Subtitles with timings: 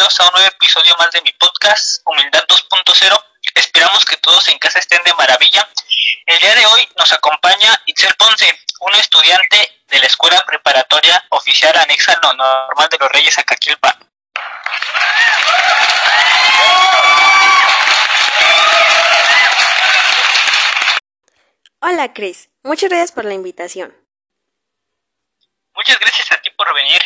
[0.00, 3.24] bienvenidos a un nuevo episodio más de mi podcast, Humildad 2.0.
[3.54, 5.68] Esperamos que todos en casa estén de maravilla.
[6.24, 11.76] El día de hoy nos acompaña Itzel Ponce, una estudiante de la Escuela Preparatoria Oficial
[11.76, 13.98] Anexa no Normal de los Reyes Acaquilpa.
[21.80, 23.94] Hola Chris, muchas gracias por la invitación.
[25.74, 27.02] Muchas gracias a ti por venir.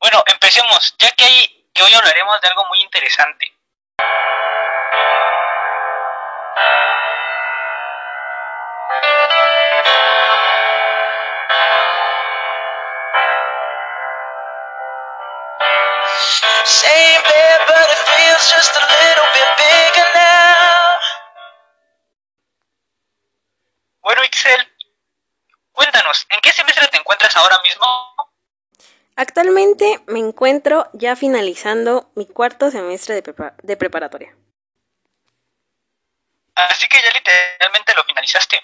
[0.00, 3.52] Bueno, empecemos, ya que, hay, que hoy hablaremos de algo muy interesante.
[24.00, 24.72] Bueno, Ixel,
[25.72, 27.85] cuéntanos, ¿en qué semestre te encuentras ahora mismo?
[29.16, 34.36] Actualmente me encuentro ya finalizando mi cuarto semestre de, prepa- de preparatoria.
[36.54, 38.58] Así que ya literalmente lo finalizaste.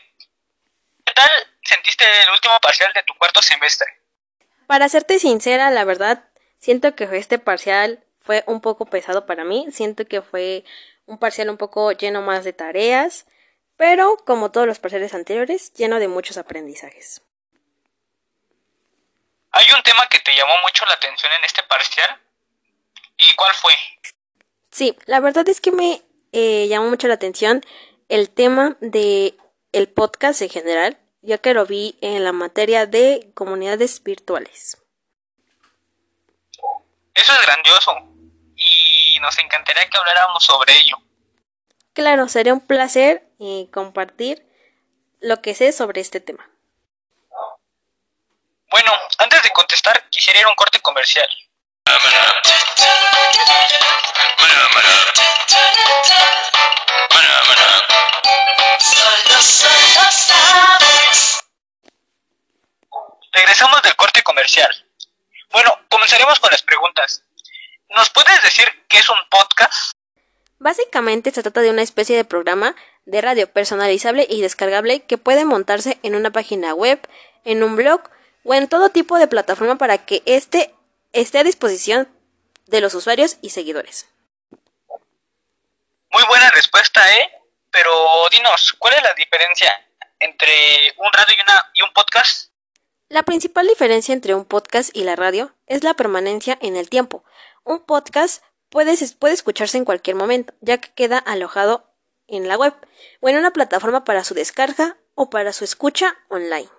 [1.04, 1.30] ¿Qué tal
[1.62, 3.86] sentiste el último parcial de tu cuarto semestre?
[4.66, 6.28] Para serte sincera, la verdad,
[6.58, 9.66] siento que este parcial fue un poco pesado para mí.
[9.72, 10.64] Siento que fue
[11.06, 13.26] un parcial un poco lleno más de tareas,
[13.76, 17.22] pero como todos los parciales anteriores, lleno de muchos aprendizajes.
[19.52, 22.20] ¿Hay un tema que te llamó mucho la atención en este parcial?
[23.18, 23.72] ¿Y cuál fue?
[24.70, 27.62] Sí, la verdad es que me eh, llamó mucho la atención
[28.08, 29.36] el tema de
[29.72, 34.78] el podcast en general, ya que lo vi en la materia de comunidades virtuales.
[37.14, 37.92] Eso es grandioso
[38.56, 40.96] y nos encantaría que habláramos sobre ello.
[41.92, 44.46] Claro, sería un placer eh, compartir
[45.20, 46.48] lo que sé sobre este tema.
[48.72, 51.28] Bueno, antes de contestar, quisiera ir a un corte comercial.
[63.32, 64.86] Regresamos del corte comercial.
[65.50, 67.24] Bueno, comenzaremos con las preguntas.
[67.90, 69.92] ¿Nos puedes decir qué es un podcast?
[70.58, 75.44] Básicamente se trata de una especie de programa de radio personalizable y descargable que puede
[75.44, 77.06] montarse en una página web,
[77.44, 78.08] en un blog
[78.44, 80.74] o en todo tipo de plataforma para que éste
[81.12, 82.08] esté a disposición
[82.66, 84.08] de los usuarios y seguidores.
[86.10, 87.30] Muy buena respuesta, ¿eh?
[87.70, 87.90] Pero
[88.30, 89.72] dinos, ¿cuál es la diferencia
[90.18, 92.50] entre un radio y, una, y un podcast?
[93.08, 97.24] La principal diferencia entre un podcast y la radio es la permanencia en el tiempo.
[97.64, 101.92] Un podcast puede, puede escucharse en cualquier momento, ya que queda alojado
[102.26, 102.74] en la web
[103.20, 106.70] o en una plataforma para su descarga o para su escucha online.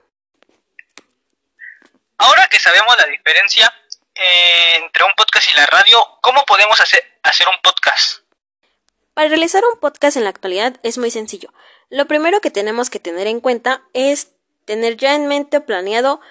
[2.63, 3.73] Sabemos la diferencia
[4.15, 8.19] eh, entre un podcast y la radio, ¿cómo podemos hacer, hacer un podcast?
[9.13, 11.53] Para realizar un podcast en la actualidad es muy sencillo.
[11.89, 14.31] Lo primero que tenemos que tener en cuenta es
[14.63, 16.21] tener ya en mente o planeado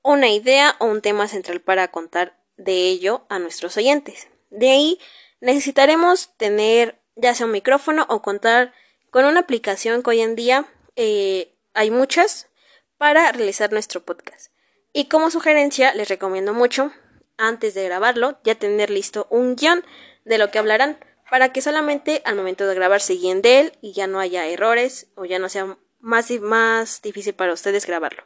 [0.00, 4.28] una idea o un tema central para contar de ello a nuestros oyentes.
[4.48, 4.98] De ahí
[5.40, 8.72] necesitaremos tener ya sea un micrófono o contar
[9.10, 10.64] con una aplicación que hoy en día
[10.96, 12.48] eh, hay muchas
[12.96, 14.51] para realizar nuestro podcast.
[14.92, 16.92] Y como sugerencia les recomiendo mucho
[17.38, 19.84] antes de grabarlo ya tener listo un guion
[20.24, 20.98] de lo que hablarán
[21.30, 24.46] para que solamente al momento de grabar se guíen de él y ya no haya
[24.46, 28.24] errores o ya no sea más, más difícil para ustedes grabarlo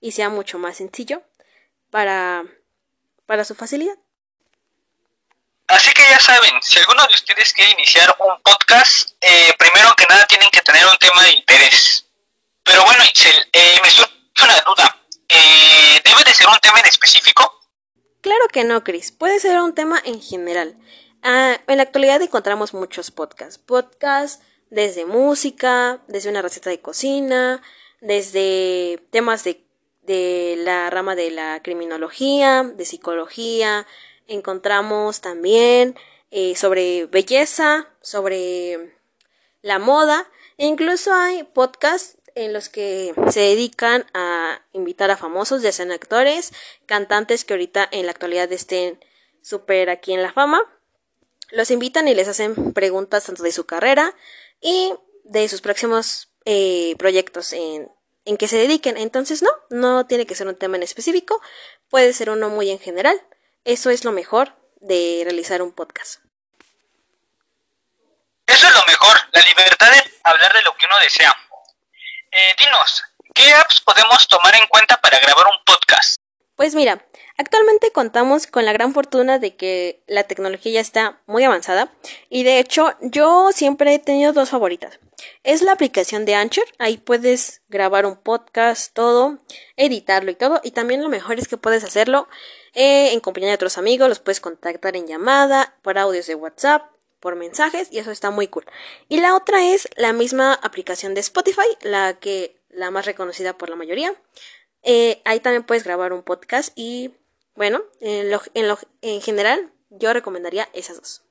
[0.00, 1.22] y sea mucho más sencillo
[1.90, 2.44] para,
[3.26, 3.94] para su facilidad.
[5.68, 10.04] Así que ya saben, si alguno de ustedes quiere iniciar un podcast, eh, primero que
[10.06, 12.06] nada tienen que tener un tema de interés.
[12.62, 15.01] Pero bueno, Itzel, eh, me surge una duda.
[15.32, 17.50] Eh, ¿Debe de ser un tema en específico?
[18.20, 19.12] Claro que no, Chris.
[19.12, 20.76] Puede ser un tema en general.
[21.22, 23.58] Ah, en la actualidad encontramos muchos podcasts.
[23.58, 27.62] Podcasts desde música, desde una receta de cocina,
[28.00, 29.64] desde temas de,
[30.58, 33.86] la rama de la criminología, de psicología.
[34.26, 35.96] Encontramos también
[36.30, 38.96] eh, sobre belleza, sobre
[39.62, 40.28] la moda.
[40.58, 45.92] E incluso hay podcasts en los que se dedican a invitar a famosos, ya sean
[45.92, 46.52] actores,
[46.86, 49.02] cantantes que ahorita en la actualidad estén
[49.42, 50.62] súper aquí en la fama.
[51.50, 54.14] Los invitan y les hacen preguntas tanto de su carrera
[54.60, 54.94] y
[55.24, 57.90] de sus próximos eh, proyectos en,
[58.24, 58.96] en que se dediquen.
[58.96, 61.40] Entonces, no, no tiene que ser un tema en específico,
[61.88, 63.20] puede ser uno muy en general.
[63.64, 66.20] Eso es lo mejor de realizar un podcast.
[68.46, 71.34] Eso es lo mejor, la libertad de hablar de lo que uno desea.
[72.42, 73.04] Eh, dinos,
[73.34, 76.16] ¿qué apps podemos tomar en cuenta para grabar un podcast?
[76.56, 77.00] Pues mira,
[77.38, 81.92] Actualmente contamos con la gran fortuna de que la tecnología ya está muy avanzada
[82.28, 85.00] y de hecho yo siempre he tenido dos favoritas.
[85.42, 89.38] Es la aplicación de Anchor, ahí puedes grabar un podcast, todo,
[89.76, 92.28] editarlo y todo y también lo mejor es que puedes hacerlo
[92.74, 96.91] eh, en compañía de otros amigos, los puedes contactar en llamada, por audios de WhatsApp,
[97.22, 98.66] por mensajes y eso está muy cool.
[99.08, 103.70] Y la otra es la misma aplicación de Spotify, la que la más reconocida por
[103.70, 104.12] la mayoría.
[104.82, 107.14] Eh, ahí también puedes grabar un podcast y
[107.54, 111.22] bueno, en, lo, en, lo, en general yo recomendaría esas dos.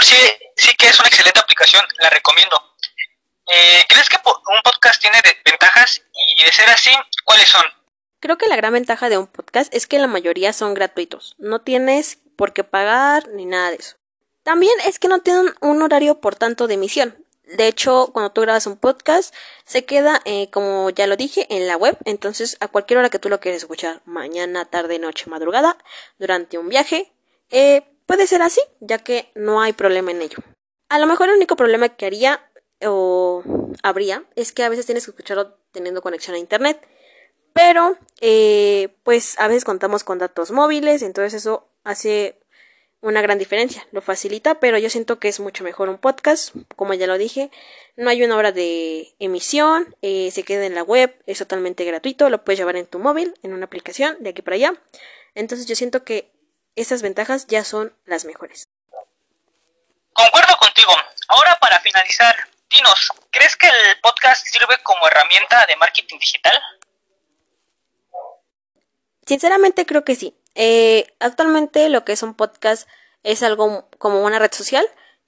[0.00, 0.16] Sí,
[0.56, 2.56] sí que es una excelente aplicación, la recomiendo.
[3.46, 6.02] Eh, ¿Crees que un podcast tiene ventajas?
[6.36, 6.90] Y de ser así,
[7.24, 7.64] ¿cuáles son?
[8.20, 11.34] Creo que la gran ventaja de un podcast es que la mayoría son gratuitos.
[11.38, 13.96] No tienes por qué pagar ni nada de eso.
[14.44, 17.26] También es que no tienen un horario por tanto de emisión.
[17.42, 21.66] De hecho, cuando tú grabas un podcast, se queda, eh, como ya lo dije, en
[21.66, 21.98] la web.
[22.04, 25.76] Entonces, a cualquier hora que tú lo quieras escuchar, mañana, tarde, noche, madrugada,
[26.18, 27.12] durante un viaje,
[27.50, 30.38] eh, puede ser así, ya que no hay problema en ello.
[30.88, 32.40] A lo mejor el único problema que haría
[32.86, 33.42] o
[33.82, 36.86] habría es que a veces tienes que escucharlo teniendo conexión a internet.
[37.52, 42.38] Pero, eh, pues a veces contamos con datos móviles, entonces eso hace
[43.00, 46.94] una gran diferencia, lo facilita, pero yo siento que es mucho mejor un podcast, como
[46.94, 47.50] ya lo dije,
[47.96, 52.28] no hay una hora de emisión, eh, se queda en la web, es totalmente gratuito,
[52.28, 54.74] lo puedes llevar en tu móvil, en una aplicación, de aquí para allá,
[55.34, 56.30] entonces yo siento que
[56.74, 58.68] esas ventajas ya son las mejores.
[60.12, 60.92] Concuerdo contigo.
[61.28, 62.34] Ahora para finalizar,
[62.68, 66.60] dinos, ¿crees que el podcast sirve como herramienta de marketing digital?
[69.24, 70.34] Sinceramente creo que sí.
[70.60, 72.88] Eh, actualmente lo que es un podcast
[73.22, 74.84] es algo como una red social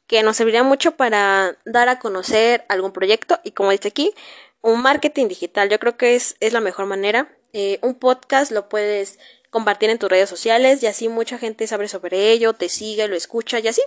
[0.08, 4.12] que nos serviría mucho para dar a conocer algún proyecto y como dice aquí,
[4.60, 5.68] un marketing digital.
[5.68, 7.32] Yo creo que es, es la mejor manera.
[7.52, 11.86] Eh, un podcast lo puedes compartir en tus redes sociales y así mucha gente sabe
[11.86, 13.82] sobre ello, te sigue, lo escucha y así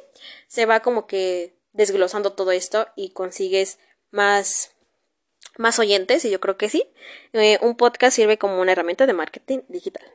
[0.47, 3.79] se va como que desglosando todo esto y consigues
[4.11, 4.71] más
[5.57, 6.89] más oyentes y yo creo que sí.
[7.33, 10.09] Eh, un podcast sirve como una herramienta de marketing digital.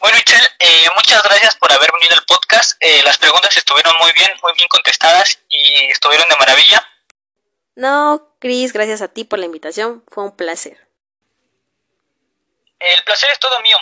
[0.00, 0.86] Bueno, Itzel, eh,
[1.18, 2.76] muchas gracias por haber venido al podcast.
[2.80, 6.88] Eh, las preguntas estuvieron muy bien, muy bien contestadas y estuvieron de maravilla.
[7.74, 10.04] No, Cris, gracias a ti por la invitación.
[10.08, 10.76] Fue un placer.
[12.78, 13.78] El placer es todo mío.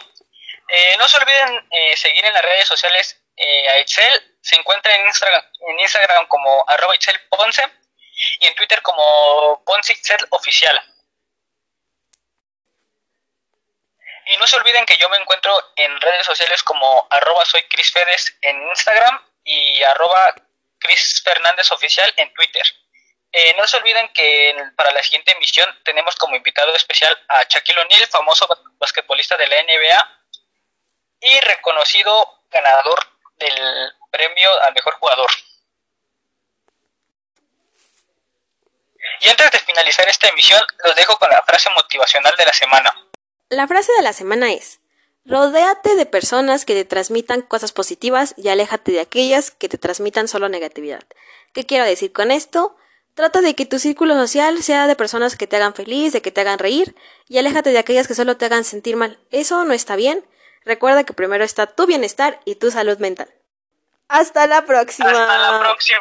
[0.69, 4.39] Eh, no se olviden eh, seguir en las redes sociales a Itzel.
[4.41, 6.95] Se encuentra en Instagram, en Instagram como arroba
[7.29, 7.63] Ponce
[8.41, 9.95] y en Twitter como Ponce
[10.31, 10.81] Oficial.
[14.27, 17.65] Y no se olviden que yo me encuentro en redes sociales como arroba soy
[18.43, 20.35] en Instagram y arroba
[21.71, 22.63] Oficial en Twitter.
[23.33, 27.81] Eh, no se olviden que para la siguiente emisión tenemos como invitado especial a Shaquille
[27.81, 30.21] O'Neal, famoso ba- basquetbolista de la NBA
[31.21, 32.99] y reconocido ganador
[33.37, 35.31] del premio al mejor jugador.
[39.21, 42.95] Y antes de finalizar esta emisión, los dejo con la frase motivacional de la semana.
[43.49, 44.81] La frase de la semana es,
[45.25, 50.27] rodéate de personas que te transmitan cosas positivas y aléjate de aquellas que te transmitan
[50.27, 51.05] solo negatividad.
[51.53, 52.77] ¿Qué quiero decir con esto?
[53.15, 56.33] Trata de que tu círculo social sea de personas que te hagan feliz, de que
[56.33, 56.97] te hagan reír,
[57.29, 59.21] y aléjate de aquellas que solo te hagan sentir mal.
[59.31, 60.27] Eso no está bien.
[60.65, 63.33] Recuerda que primero está tu bienestar y tu salud mental.
[64.09, 65.09] Hasta la próxima.
[65.09, 65.95] Hasta la próxima.